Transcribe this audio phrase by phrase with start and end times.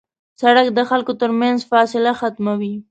[0.41, 2.73] سړک د خلکو تر منځ فاصله ختموي.